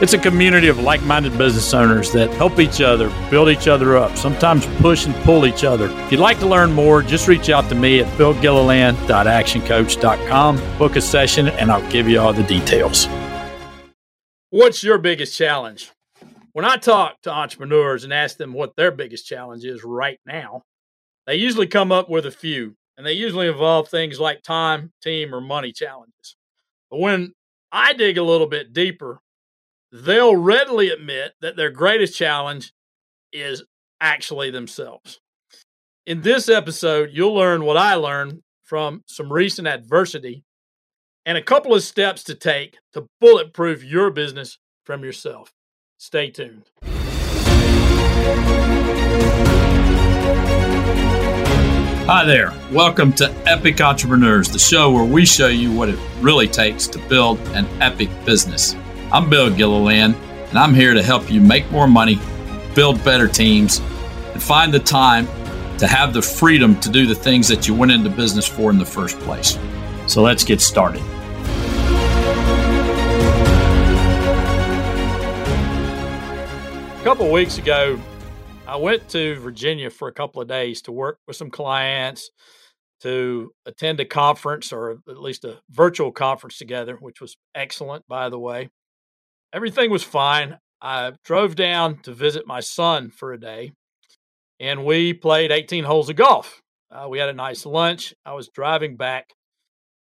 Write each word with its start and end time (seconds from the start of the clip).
It's 0.00 0.12
a 0.12 0.18
community 0.18 0.66
of 0.66 0.80
like 0.80 1.04
minded 1.04 1.38
business 1.38 1.72
owners 1.72 2.10
that 2.14 2.34
help 2.34 2.58
each 2.58 2.80
other, 2.80 3.12
build 3.30 3.48
each 3.48 3.68
other 3.68 3.96
up, 3.96 4.16
sometimes 4.16 4.66
push 4.80 5.06
and 5.06 5.14
pull 5.22 5.46
each 5.46 5.62
other. 5.62 5.88
If 5.88 6.10
you'd 6.10 6.20
like 6.20 6.40
to 6.40 6.48
learn 6.48 6.72
more, 6.72 7.00
just 7.00 7.28
reach 7.28 7.48
out 7.48 7.68
to 7.68 7.76
me 7.76 8.00
at 8.00 8.08
billgilliland.actioncoach.com, 8.18 10.78
book 10.78 10.96
a 10.96 11.00
session, 11.00 11.46
and 11.46 11.70
I'll 11.70 11.88
give 11.92 12.08
you 12.08 12.18
all 12.18 12.32
the 12.32 12.42
details. 12.42 13.06
What's 14.50 14.82
your 14.82 14.98
biggest 14.98 15.38
challenge? 15.38 15.92
When 16.54 16.64
I 16.64 16.76
talk 16.76 17.20
to 17.22 17.30
entrepreneurs 17.30 18.02
and 18.02 18.12
ask 18.12 18.36
them 18.36 18.52
what 18.52 18.74
their 18.74 18.90
biggest 18.90 19.26
challenge 19.26 19.64
is 19.64 19.84
right 19.84 20.18
now, 20.26 20.62
they 21.28 21.36
usually 21.36 21.68
come 21.68 21.92
up 21.92 22.10
with 22.10 22.26
a 22.26 22.32
few, 22.32 22.74
and 22.98 23.06
they 23.06 23.12
usually 23.12 23.46
involve 23.46 23.88
things 23.88 24.18
like 24.18 24.42
time, 24.42 24.90
team, 25.04 25.32
or 25.32 25.40
money 25.40 25.70
challenges. 25.70 26.34
But 26.90 26.98
when 26.98 27.32
I 27.70 27.92
dig 27.92 28.18
a 28.18 28.24
little 28.24 28.48
bit 28.48 28.72
deeper, 28.72 29.20
they'll 29.94 30.34
readily 30.34 30.90
admit 30.90 31.34
that 31.40 31.54
their 31.54 31.70
greatest 31.70 32.16
challenge 32.16 32.72
is 33.32 33.62
actually 34.00 34.50
themselves. 34.50 35.20
In 36.04 36.22
this 36.22 36.48
episode, 36.48 37.10
you'll 37.12 37.34
learn 37.34 37.64
what 37.64 37.76
I 37.76 37.94
learned 37.94 38.42
from 38.64 39.04
some 39.06 39.32
recent 39.32 39.68
adversity 39.68 40.42
and 41.24 41.38
a 41.38 41.42
couple 41.42 41.74
of 41.74 41.82
steps 41.84 42.24
to 42.24 42.34
take 42.34 42.76
to 42.92 43.06
bulletproof 43.20 43.84
your 43.84 44.10
business 44.10 44.58
from 44.84 45.04
yourself. 45.04 45.52
Stay 45.96 46.28
tuned. 46.28 46.64
Hi 52.06 52.24
there. 52.26 52.52
Welcome 52.72 53.12
to 53.14 53.32
Epic 53.46 53.80
Entrepreneurs, 53.80 54.48
the 54.48 54.58
show 54.58 54.90
where 54.90 55.04
we 55.04 55.24
show 55.24 55.46
you 55.46 55.72
what 55.72 55.88
it 55.88 55.98
really 56.20 56.48
takes 56.48 56.88
to 56.88 56.98
build 57.08 57.38
an 57.50 57.66
epic 57.80 58.10
business. 58.26 58.74
I'm 59.14 59.30
Bill 59.30 59.48
Gilliland, 59.48 60.16
and 60.48 60.58
I'm 60.58 60.74
here 60.74 60.92
to 60.92 61.00
help 61.00 61.30
you 61.30 61.40
make 61.40 61.70
more 61.70 61.86
money, 61.86 62.18
build 62.74 63.04
better 63.04 63.28
teams, 63.28 63.78
and 63.78 64.42
find 64.42 64.74
the 64.74 64.80
time 64.80 65.28
to 65.78 65.86
have 65.86 66.12
the 66.12 66.20
freedom 66.20 66.80
to 66.80 66.90
do 66.90 67.06
the 67.06 67.14
things 67.14 67.46
that 67.46 67.68
you 67.68 67.74
went 67.74 67.92
into 67.92 68.10
business 68.10 68.44
for 68.44 68.72
in 68.72 68.78
the 68.78 68.84
first 68.84 69.16
place. 69.20 69.56
So 70.08 70.20
let's 70.20 70.42
get 70.42 70.60
started. 70.60 71.00
A 76.98 77.04
couple 77.04 77.30
weeks 77.30 77.58
ago, 77.58 78.00
I 78.66 78.74
went 78.74 79.08
to 79.10 79.36
Virginia 79.36 79.90
for 79.90 80.08
a 80.08 80.12
couple 80.12 80.42
of 80.42 80.48
days 80.48 80.82
to 80.82 80.90
work 80.90 81.20
with 81.28 81.36
some 81.36 81.50
clients, 81.50 82.32
to 83.02 83.52
attend 83.64 84.00
a 84.00 84.04
conference 84.04 84.72
or 84.72 84.98
at 85.08 85.20
least 85.20 85.44
a 85.44 85.60
virtual 85.70 86.10
conference 86.10 86.58
together, 86.58 86.96
which 86.96 87.20
was 87.20 87.36
excellent, 87.54 88.08
by 88.08 88.28
the 88.28 88.40
way. 88.40 88.70
Everything 89.54 89.88
was 89.88 90.02
fine. 90.02 90.58
I 90.82 91.12
drove 91.24 91.54
down 91.54 91.98
to 92.02 92.12
visit 92.12 92.44
my 92.44 92.58
son 92.58 93.10
for 93.10 93.32
a 93.32 93.38
day, 93.38 93.70
and 94.58 94.84
we 94.84 95.12
played 95.12 95.52
18 95.52 95.84
holes 95.84 96.10
of 96.10 96.16
golf. 96.16 96.60
Uh, 96.90 97.06
we 97.08 97.20
had 97.20 97.28
a 97.28 97.34
nice 97.34 97.64
lunch. 97.64 98.12
I 98.26 98.32
was 98.32 98.48
driving 98.48 98.96
back 98.96 99.32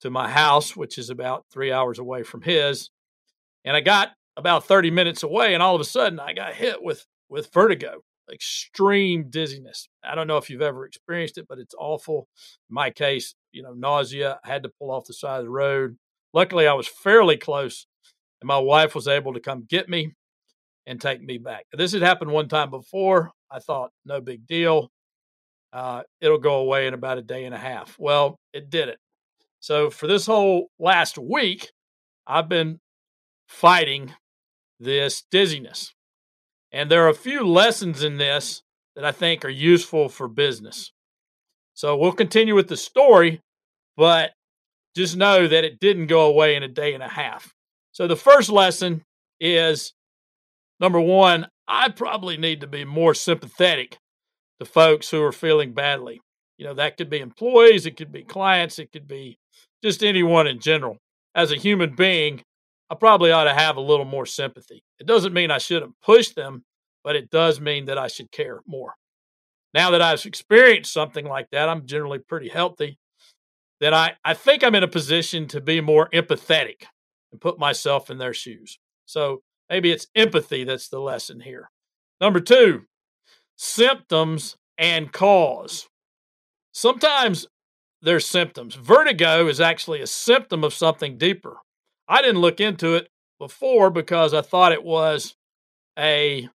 to 0.00 0.10
my 0.10 0.28
house, 0.28 0.74
which 0.74 0.98
is 0.98 1.10
about 1.10 1.44
three 1.52 1.70
hours 1.70 2.00
away 2.00 2.24
from 2.24 2.42
his, 2.42 2.90
and 3.64 3.76
I 3.76 3.82
got 3.82 4.10
about 4.36 4.66
30 4.66 4.90
minutes 4.90 5.22
away 5.22 5.54
and 5.54 5.62
all 5.62 5.76
of 5.76 5.80
a 5.80 5.84
sudden 5.84 6.18
I 6.18 6.32
got 6.32 6.54
hit 6.54 6.82
with 6.82 7.06
with 7.28 7.52
vertigo, 7.52 8.00
extreme 8.30 9.30
dizziness. 9.30 9.88
I 10.04 10.16
don't 10.16 10.26
know 10.26 10.38
if 10.38 10.50
you've 10.50 10.60
ever 10.60 10.84
experienced 10.84 11.38
it, 11.38 11.46
but 11.48 11.58
it's 11.58 11.74
awful. 11.78 12.26
In 12.68 12.74
my 12.74 12.90
case, 12.90 13.36
you 13.52 13.62
know, 13.62 13.74
nausea, 13.74 14.40
I 14.44 14.48
had 14.48 14.64
to 14.64 14.72
pull 14.80 14.90
off 14.90 15.06
the 15.06 15.14
side 15.14 15.38
of 15.38 15.44
the 15.44 15.50
road. 15.50 15.98
Luckily, 16.34 16.66
I 16.66 16.74
was 16.74 16.88
fairly 16.88 17.36
close 17.36 17.86
and 18.40 18.48
my 18.48 18.58
wife 18.58 18.94
was 18.94 19.08
able 19.08 19.34
to 19.34 19.40
come 19.40 19.66
get 19.68 19.88
me 19.88 20.12
and 20.86 21.00
take 21.00 21.22
me 21.22 21.38
back. 21.38 21.66
This 21.72 21.92
had 21.92 22.02
happened 22.02 22.30
one 22.30 22.48
time 22.48 22.70
before. 22.70 23.32
I 23.50 23.58
thought, 23.58 23.90
no 24.04 24.20
big 24.20 24.46
deal. 24.46 24.90
Uh, 25.72 26.02
it'll 26.20 26.38
go 26.38 26.56
away 26.56 26.86
in 26.86 26.94
about 26.94 27.18
a 27.18 27.22
day 27.22 27.44
and 27.44 27.54
a 27.54 27.58
half. 27.58 27.96
Well, 27.98 28.38
it 28.52 28.70
didn't. 28.70 28.98
So 29.60 29.90
for 29.90 30.06
this 30.06 30.26
whole 30.26 30.68
last 30.78 31.18
week, 31.18 31.72
I've 32.26 32.48
been 32.48 32.78
fighting 33.48 34.14
this 34.78 35.22
dizziness. 35.30 35.92
And 36.72 36.90
there 36.90 37.04
are 37.04 37.10
a 37.10 37.14
few 37.14 37.46
lessons 37.46 38.02
in 38.02 38.18
this 38.18 38.62
that 38.94 39.04
I 39.04 39.12
think 39.12 39.44
are 39.44 39.50
useful 39.50 40.08
for 40.08 40.28
business. 40.28 40.92
So 41.74 41.96
we'll 41.96 42.12
continue 42.12 42.54
with 42.54 42.68
the 42.68 42.76
story, 42.76 43.40
but 43.96 44.32
just 44.94 45.16
know 45.16 45.46
that 45.46 45.64
it 45.64 45.78
didn't 45.78 46.06
go 46.06 46.26
away 46.26 46.56
in 46.56 46.62
a 46.62 46.68
day 46.68 46.94
and 46.94 47.02
a 47.02 47.08
half. 47.08 47.54
So 47.96 48.06
the 48.06 48.14
first 48.14 48.50
lesson 48.50 49.02
is 49.40 49.94
number 50.80 51.00
one, 51.00 51.46
I 51.66 51.88
probably 51.88 52.36
need 52.36 52.60
to 52.60 52.66
be 52.66 52.84
more 52.84 53.14
sympathetic 53.14 53.96
to 54.60 54.66
folks 54.66 55.08
who 55.08 55.22
are 55.22 55.32
feeling 55.32 55.72
badly. 55.72 56.20
You 56.58 56.66
know, 56.66 56.74
that 56.74 56.98
could 56.98 57.08
be 57.08 57.20
employees, 57.20 57.86
it 57.86 57.96
could 57.96 58.12
be 58.12 58.22
clients, 58.22 58.78
it 58.78 58.92
could 58.92 59.08
be 59.08 59.38
just 59.82 60.04
anyone 60.04 60.46
in 60.46 60.60
general. 60.60 60.98
As 61.34 61.52
a 61.52 61.56
human 61.56 61.96
being, 61.96 62.42
I 62.90 62.96
probably 62.96 63.32
ought 63.32 63.44
to 63.44 63.54
have 63.54 63.78
a 63.78 63.80
little 63.80 64.04
more 64.04 64.26
sympathy. 64.26 64.82
It 64.98 65.06
doesn't 65.06 65.32
mean 65.32 65.50
I 65.50 65.56
shouldn't 65.56 65.94
push 66.04 66.34
them, 66.34 66.64
but 67.02 67.16
it 67.16 67.30
does 67.30 67.62
mean 67.62 67.86
that 67.86 67.96
I 67.96 68.08
should 68.08 68.30
care 68.30 68.60
more. 68.66 68.92
Now 69.72 69.92
that 69.92 70.02
I've 70.02 70.26
experienced 70.26 70.92
something 70.92 71.24
like 71.24 71.48
that, 71.52 71.70
I'm 71.70 71.86
generally 71.86 72.18
pretty 72.18 72.50
healthy. 72.50 72.98
Then 73.80 73.94
I, 73.94 74.16
I 74.22 74.34
think 74.34 74.62
I'm 74.62 74.74
in 74.74 74.82
a 74.82 74.88
position 74.88 75.48
to 75.48 75.62
be 75.62 75.80
more 75.80 76.10
empathetic 76.10 76.84
and 77.36 77.40
put 77.42 77.58
myself 77.58 78.08
in 78.08 78.16
their 78.16 78.32
shoes. 78.32 78.78
So 79.04 79.42
maybe 79.68 79.92
it's 79.92 80.06
empathy 80.14 80.64
that's 80.64 80.88
the 80.88 81.00
lesson 81.00 81.40
here. 81.40 81.70
Number 82.18 82.40
two, 82.40 82.84
symptoms 83.56 84.56
and 84.78 85.12
cause. 85.12 85.86
Sometimes 86.72 87.46
there's 88.00 88.24
symptoms. 88.24 88.74
Vertigo 88.74 89.48
is 89.48 89.60
actually 89.60 90.00
a 90.00 90.06
symptom 90.06 90.64
of 90.64 90.72
something 90.72 91.18
deeper. 91.18 91.58
I 92.08 92.22
didn't 92.22 92.40
look 92.40 92.58
into 92.58 92.94
it 92.94 93.08
before 93.38 93.90
because 93.90 94.32
I 94.32 94.40
thought 94.40 94.72
it 94.72 94.84
was 94.84 95.34
a 95.98 96.48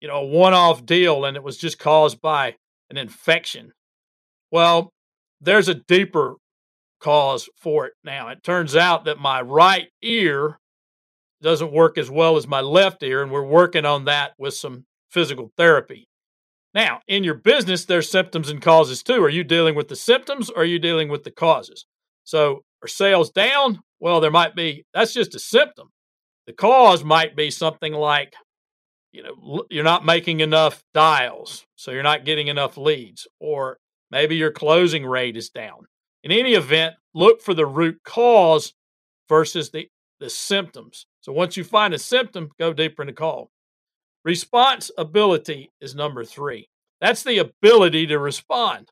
you 0.00 0.08
know, 0.08 0.22
one-off 0.22 0.86
deal 0.86 1.26
and 1.26 1.36
it 1.36 1.42
was 1.42 1.58
just 1.58 1.78
caused 1.78 2.22
by 2.22 2.56
an 2.88 2.96
infection. 2.96 3.72
Well, 4.50 4.94
there's 5.42 5.68
a 5.68 5.74
deeper 5.74 6.36
cause 7.00 7.48
for 7.56 7.86
it 7.86 7.94
now. 8.04 8.28
It 8.28 8.42
turns 8.42 8.76
out 8.76 9.04
that 9.06 9.18
my 9.18 9.40
right 9.40 9.88
ear 10.02 10.58
doesn't 11.42 11.72
work 11.72 11.98
as 11.98 12.10
well 12.10 12.36
as 12.36 12.46
my 12.46 12.60
left 12.60 13.02
ear, 13.02 13.22
and 13.22 13.32
we're 13.32 13.44
working 13.44 13.84
on 13.84 14.04
that 14.04 14.32
with 14.38 14.54
some 14.54 14.84
physical 15.10 15.50
therapy. 15.56 16.06
Now, 16.74 17.00
in 17.08 17.24
your 17.24 17.34
business, 17.34 17.84
there's 17.84 18.10
symptoms 18.10 18.48
and 18.48 18.62
causes 18.62 19.02
too. 19.02 19.22
Are 19.24 19.30
you 19.30 19.42
dealing 19.42 19.74
with 19.74 19.88
the 19.88 19.96
symptoms 19.96 20.50
or 20.50 20.62
are 20.62 20.66
you 20.66 20.78
dealing 20.78 21.08
with 21.08 21.24
the 21.24 21.30
causes? 21.30 21.86
So, 22.24 22.62
are 22.82 22.88
sales 22.88 23.30
down? 23.30 23.80
Well, 23.98 24.20
there 24.20 24.30
might 24.30 24.54
be, 24.54 24.84
that's 24.94 25.12
just 25.12 25.34
a 25.34 25.38
symptom. 25.38 25.88
The 26.46 26.52
cause 26.52 27.04
might 27.04 27.36
be 27.36 27.50
something 27.50 27.92
like, 27.92 28.34
you 29.12 29.22
know, 29.22 29.64
you're 29.70 29.84
not 29.84 30.04
making 30.04 30.40
enough 30.40 30.82
dials, 30.94 31.64
so 31.74 31.90
you're 31.90 32.02
not 32.02 32.24
getting 32.24 32.46
enough 32.46 32.76
leads, 32.76 33.26
or 33.40 33.78
maybe 34.10 34.36
your 34.36 34.52
closing 34.52 35.04
rate 35.04 35.36
is 35.36 35.50
down. 35.50 35.86
In 36.22 36.32
any 36.32 36.54
event, 36.54 36.94
look 37.14 37.40
for 37.40 37.54
the 37.54 37.66
root 37.66 37.98
cause 38.04 38.74
versus 39.28 39.70
the, 39.70 39.88
the 40.18 40.30
symptoms. 40.30 41.06
So 41.20 41.32
once 41.32 41.56
you 41.56 41.64
find 41.64 41.94
a 41.94 41.98
symptom, 41.98 42.50
go 42.58 42.72
deeper 42.72 43.02
in 43.02 43.06
the 43.06 43.12
call. 43.12 43.50
Responsibility 44.24 45.70
is 45.80 45.94
number 45.94 46.24
three. 46.24 46.68
That's 47.00 47.22
the 47.22 47.38
ability 47.38 48.06
to 48.08 48.18
respond. 48.18 48.90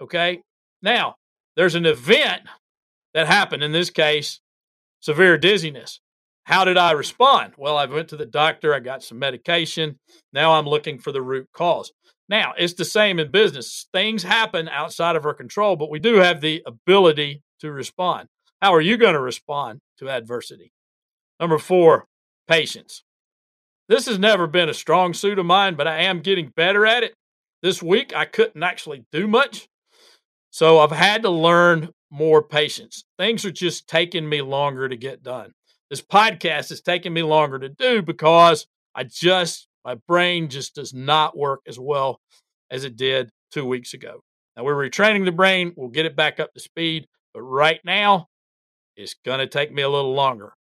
Okay. 0.00 0.40
Now, 0.82 1.16
there's 1.56 1.74
an 1.74 1.86
event 1.86 2.42
that 3.14 3.26
happened. 3.26 3.62
In 3.62 3.72
this 3.72 3.90
case, 3.90 4.40
severe 5.00 5.36
dizziness. 5.36 6.00
How 6.44 6.64
did 6.64 6.76
I 6.76 6.92
respond? 6.92 7.54
Well, 7.56 7.76
I 7.76 7.86
went 7.86 8.08
to 8.08 8.16
the 8.16 8.26
doctor, 8.26 8.74
I 8.74 8.80
got 8.80 9.02
some 9.02 9.18
medication. 9.18 9.98
Now 10.32 10.52
I'm 10.52 10.66
looking 10.66 10.98
for 10.98 11.12
the 11.12 11.22
root 11.22 11.46
cause. 11.52 11.92
Now, 12.32 12.54
it's 12.56 12.72
the 12.72 12.86
same 12.86 13.18
in 13.18 13.30
business. 13.30 13.88
Things 13.92 14.22
happen 14.22 14.66
outside 14.66 15.16
of 15.16 15.26
our 15.26 15.34
control, 15.34 15.76
but 15.76 15.90
we 15.90 15.98
do 15.98 16.14
have 16.14 16.40
the 16.40 16.62
ability 16.66 17.42
to 17.60 17.70
respond. 17.70 18.26
How 18.62 18.72
are 18.72 18.80
you 18.80 18.96
going 18.96 19.12
to 19.12 19.20
respond 19.20 19.80
to 19.98 20.08
adversity? 20.08 20.72
Number 21.38 21.58
four, 21.58 22.06
patience. 22.48 23.04
This 23.90 24.06
has 24.06 24.18
never 24.18 24.46
been 24.46 24.70
a 24.70 24.74
strong 24.74 25.12
suit 25.12 25.38
of 25.38 25.44
mine, 25.44 25.74
but 25.74 25.86
I 25.86 26.04
am 26.04 26.20
getting 26.22 26.50
better 26.56 26.86
at 26.86 27.02
it. 27.02 27.12
This 27.60 27.82
week, 27.82 28.16
I 28.16 28.24
couldn't 28.24 28.62
actually 28.62 29.04
do 29.12 29.28
much. 29.28 29.68
So 30.48 30.78
I've 30.78 30.90
had 30.90 31.20
to 31.24 31.30
learn 31.30 31.90
more 32.10 32.42
patience. 32.42 33.04
Things 33.18 33.44
are 33.44 33.52
just 33.52 33.88
taking 33.88 34.26
me 34.26 34.40
longer 34.40 34.88
to 34.88 34.96
get 34.96 35.22
done. 35.22 35.52
This 35.90 36.00
podcast 36.00 36.72
is 36.72 36.80
taking 36.80 37.12
me 37.12 37.24
longer 37.24 37.58
to 37.58 37.68
do 37.68 38.00
because 38.00 38.66
I 38.94 39.04
just, 39.04 39.68
my 39.84 39.96
brain 40.08 40.48
just 40.48 40.74
does 40.74 40.94
not 40.94 41.36
work 41.36 41.60
as 41.66 41.78
well 41.78 42.20
as 42.70 42.84
it 42.84 42.96
did 42.96 43.30
two 43.50 43.64
weeks 43.64 43.94
ago. 43.94 44.20
Now 44.56 44.64
we're 44.64 44.88
retraining 44.88 45.24
the 45.24 45.32
brain. 45.32 45.72
We'll 45.76 45.88
get 45.88 46.06
it 46.06 46.16
back 46.16 46.40
up 46.40 46.52
to 46.54 46.60
speed. 46.60 47.06
But 47.34 47.42
right 47.42 47.80
now, 47.84 48.28
it's 48.96 49.14
going 49.24 49.38
to 49.38 49.46
take 49.46 49.72
me 49.72 49.82
a 49.82 49.88
little 49.88 50.14
longer. 50.14 50.52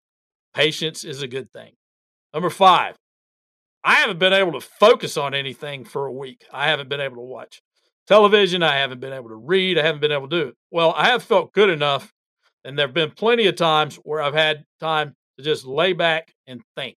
Patience 0.54 1.04
is 1.04 1.22
a 1.22 1.28
good 1.28 1.52
thing. 1.52 1.72
Number 2.32 2.50
five, 2.50 2.96
I 3.82 3.94
haven't 3.94 4.18
been 4.18 4.32
able 4.32 4.52
to 4.52 4.60
focus 4.60 5.16
on 5.16 5.34
anything 5.34 5.84
for 5.84 6.06
a 6.06 6.12
week. 6.12 6.44
I 6.52 6.68
haven't 6.68 6.88
been 6.88 7.00
able 7.00 7.16
to 7.16 7.22
watch 7.22 7.60
television. 8.06 8.62
I 8.62 8.76
haven't 8.76 9.00
been 9.00 9.12
able 9.12 9.30
to 9.30 9.36
read. 9.36 9.78
I 9.78 9.82
haven't 9.82 10.00
been 10.00 10.12
able 10.12 10.28
to 10.28 10.42
do 10.42 10.48
it. 10.48 10.54
Well, 10.70 10.92
I 10.96 11.06
have 11.06 11.22
felt 11.22 11.52
good 11.52 11.70
enough. 11.70 12.12
And 12.64 12.78
there 12.78 12.86
have 12.86 12.94
been 12.94 13.10
plenty 13.10 13.46
of 13.46 13.56
times 13.56 13.96
where 13.96 14.20
I've 14.20 14.34
had 14.34 14.64
time 14.80 15.14
to 15.38 15.44
just 15.44 15.64
lay 15.64 15.92
back 15.92 16.34
and 16.46 16.60
think. 16.76 16.98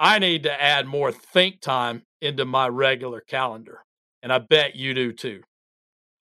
I 0.00 0.18
need 0.18 0.44
to 0.44 0.62
add 0.62 0.86
more 0.86 1.12
think 1.12 1.60
time 1.60 2.02
into 2.20 2.44
my 2.44 2.68
regular 2.68 3.20
calendar. 3.20 3.84
And 4.22 4.32
I 4.32 4.38
bet 4.38 4.76
you 4.76 4.94
do 4.94 5.12
too. 5.12 5.42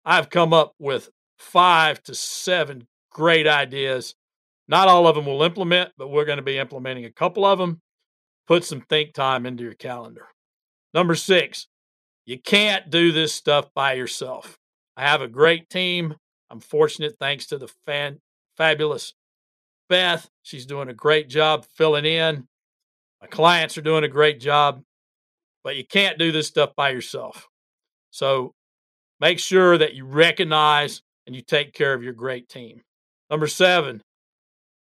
I've 0.03 0.29
come 0.29 0.53
up 0.53 0.73
with 0.79 1.09
five 1.39 2.01
to 2.03 2.15
seven 2.15 2.87
great 3.11 3.47
ideas. 3.47 4.15
Not 4.67 4.87
all 4.87 5.07
of 5.07 5.15
them 5.15 5.25
will 5.25 5.43
implement, 5.43 5.91
but 5.97 6.09
we're 6.09 6.25
going 6.25 6.37
to 6.37 6.43
be 6.43 6.57
implementing 6.57 7.05
a 7.05 7.11
couple 7.11 7.45
of 7.45 7.59
them. 7.59 7.81
Put 8.47 8.63
some 8.63 8.81
think 8.81 9.13
time 9.13 9.45
into 9.45 9.63
your 9.63 9.73
calendar. 9.73 10.27
Number 10.93 11.15
six, 11.15 11.67
you 12.25 12.39
can't 12.39 12.89
do 12.89 13.11
this 13.11 13.33
stuff 13.33 13.69
by 13.73 13.93
yourself. 13.93 14.57
I 14.95 15.03
have 15.03 15.21
a 15.21 15.27
great 15.27 15.69
team. 15.69 16.15
I'm 16.49 16.59
fortunate 16.59 17.15
thanks 17.19 17.47
to 17.47 17.57
the 17.57 17.69
fan, 17.85 18.19
fabulous 18.55 19.13
Beth. 19.89 20.29
She's 20.41 20.65
doing 20.65 20.89
a 20.89 20.93
great 20.93 21.29
job 21.29 21.65
filling 21.75 22.05
in. 22.05 22.47
My 23.25 23.29
clients 23.29 23.75
are 23.75 23.81
doing 23.81 24.03
a 24.03 24.07
great 24.07 24.39
job, 24.39 24.83
but 25.63 25.75
you 25.75 25.83
can't 25.83 26.19
do 26.19 26.31
this 26.31 26.45
stuff 26.45 26.75
by 26.77 26.91
yourself. 26.91 27.47
So 28.11 28.53
make 29.19 29.39
sure 29.39 29.79
that 29.79 29.95
you 29.95 30.05
recognize 30.05 31.01
and 31.25 31.35
you 31.35 31.41
take 31.41 31.73
care 31.73 31.95
of 31.95 32.03
your 32.03 32.13
great 32.13 32.47
team. 32.47 32.81
Number 33.31 33.47
seven, 33.47 34.03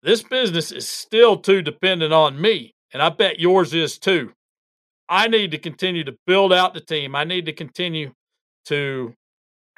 this 0.02 0.24
business 0.24 0.72
is 0.72 0.88
still 0.88 1.36
too 1.36 1.62
dependent 1.62 2.12
on 2.12 2.40
me, 2.40 2.74
and 2.92 3.00
I 3.00 3.10
bet 3.10 3.38
yours 3.38 3.72
is 3.74 3.96
too. 3.96 4.32
I 5.08 5.28
need 5.28 5.52
to 5.52 5.58
continue 5.58 6.02
to 6.02 6.16
build 6.26 6.52
out 6.52 6.74
the 6.74 6.80
team. 6.80 7.14
I 7.14 7.22
need 7.22 7.46
to 7.46 7.52
continue 7.52 8.10
to 8.64 9.14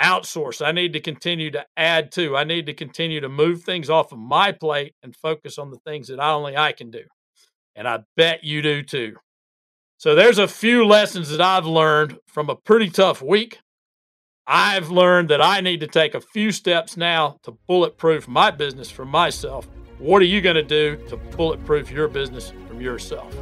outsource. 0.01 0.67
I 0.67 0.73
need 0.73 0.95
to 0.95 1.01
continue 1.01 1.51
to 1.51 1.67
add 1.77 2.13
to. 2.13 2.35
I 2.35 2.45
need 2.45 2.65
to 2.65 2.73
continue 2.73 3.21
to 3.21 3.29
move 3.29 3.63
things 3.63 3.91
off 3.91 4.11
of 4.11 4.19
my 4.19 4.53
plate 4.53 4.95
and 5.03 5.15
focus 5.15 5.59
on 5.59 5.71
the 5.71 5.81
things 5.87 6.09
that 6.09 6.19
only 6.19 6.57
I 6.57 6.73
can 6.73 6.91
do. 6.91 7.03
And 7.77 7.89
I 7.89 8.01
bet 8.17 8.45
you 8.45 8.63
do 8.63 8.83
too. 8.83 9.17
So 9.97 10.15
there's 10.15 10.39
a 10.39 10.49
few 10.49 10.85
lessons 10.85 11.31
that 11.31 11.41
I've 11.41 11.67
learned 11.67 12.19
from 12.27 12.51
a 12.51 12.57
pretty 12.57 12.91
tough 12.91 13.23
week. 13.23 13.59
I've 14.47 14.91
learned 14.91 15.31
that 15.31 15.41
I 15.41 15.61
need 15.61 15.81
to 15.81 15.87
take 15.87 16.15
a 16.15 16.21
few 16.21 16.53
steps 16.53 16.97
now 16.97 17.39
to 17.45 17.53
bulletproof 17.67 18.29
my 18.29 18.51
business 18.51 18.91
for 18.91 19.07
myself. 19.07 19.67
What 19.99 20.21
are 20.21 20.27
you 20.27 20.41
going 20.41 20.57
to 20.57 20.63
do 20.63 20.97
to 21.09 21.17
bulletproof 21.17 21.91
your 21.91 22.09
business 22.09 22.53
from 22.69 22.81
yourself? 22.81 23.35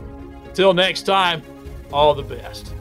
Until 0.45 0.75
next 0.75 1.03
time, 1.03 1.43
all 1.93 2.15
the 2.15 2.23
best. 2.23 2.75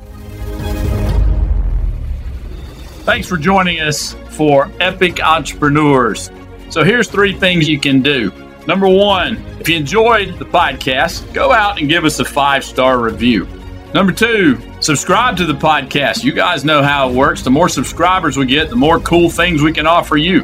Thanks 3.03 3.27
for 3.27 3.37
joining 3.37 3.79
us 3.79 4.13
for 4.29 4.71
Epic 4.79 5.19
Entrepreneurs. 5.23 6.29
So, 6.69 6.83
here's 6.83 7.07
three 7.07 7.33
things 7.33 7.67
you 7.67 7.79
can 7.79 8.01
do. 8.01 8.31
Number 8.67 8.87
one, 8.87 9.37
if 9.59 9.67
you 9.67 9.75
enjoyed 9.75 10.37
the 10.37 10.45
podcast, 10.45 11.33
go 11.33 11.51
out 11.51 11.79
and 11.79 11.89
give 11.89 12.05
us 12.05 12.19
a 12.19 12.25
five 12.25 12.63
star 12.63 12.99
review. 12.99 13.47
Number 13.93 14.13
two, 14.13 14.57
subscribe 14.79 15.35
to 15.37 15.45
the 15.45 15.53
podcast. 15.53 16.23
You 16.23 16.31
guys 16.31 16.63
know 16.63 16.81
how 16.81 17.09
it 17.09 17.15
works. 17.15 17.41
The 17.41 17.51
more 17.51 17.67
subscribers 17.67 18.37
we 18.37 18.45
get, 18.45 18.69
the 18.69 18.75
more 18.75 18.99
cool 18.99 19.29
things 19.29 19.61
we 19.61 19.73
can 19.73 19.85
offer 19.85 20.15
you. 20.17 20.43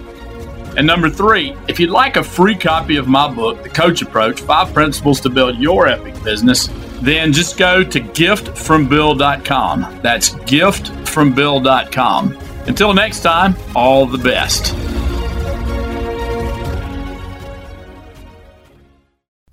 And 0.75 0.85
number 0.85 1.09
three, 1.09 1.55
if 1.67 1.79
you'd 1.79 1.89
like 1.89 2.17
a 2.17 2.23
free 2.23 2.55
copy 2.55 2.97
of 2.97 3.07
my 3.07 3.33
book, 3.33 3.63
The 3.63 3.69
Coach 3.69 4.01
Approach 4.03 4.41
Five 4.41 4.73
Principles 4.73 5.19
to 5.21 5.29
Build 5.29 5.57
Your 5.57 5.87
Epic 5.87 6.21
Business, 6.23 6.69
then 7.01 7.33
just 7.33 7.57
go 7.57 7.83
to 7.83 7.99
giftfrombill.com. 7.99 9.99
That's 10.03 10.29
giftfrombill.com. 10.31 12.37
Until 12.67 12.93
next 12.93 13.21
time, 13.21 13.55
all 13.75 14.05
the 14.05 14.19
best. 14.19 14.75